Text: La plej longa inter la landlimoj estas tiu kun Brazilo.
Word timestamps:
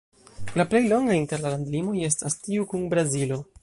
La 0.59 0.65
plej 0.71 0.81
longa 0.93 1.19
inter 1.19 1.43
la 1.45 1.53
landlimoj 1.57 1.97
estas 2.11 2.43
tiu 2.47 2.71
kun 2.73 2.93
Brazilo. 2.97 3.45